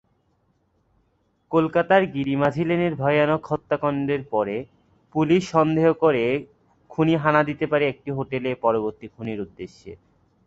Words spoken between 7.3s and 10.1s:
দিতে পারে একটি হোটেলে পরবর্তী খুনের উদ্দেশ্যে।